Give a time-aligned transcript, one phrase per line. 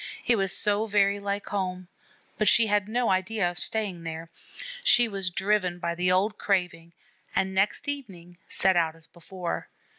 [0.25, 1.87] It was so very like home;
[2.39, 4.31] but she had no idea of staying there.
[4.83, 6.93] She was driven by the old craving,
[7.35, 9.69] and next evening set out as before.